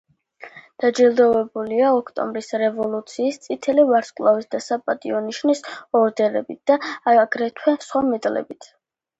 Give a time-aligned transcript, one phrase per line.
[0.83, 5.63] დაჯილდოებულია ოქტომბრის რევოლუციის, წითელი ვარსკვლავის და საპატიო ნიშნის
[6.03, 6.79] ორდენებით და
[7.27, 8.73] აგრეთვე სხვა მედლებით.